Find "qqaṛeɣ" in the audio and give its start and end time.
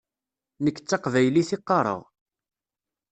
1.59-2.01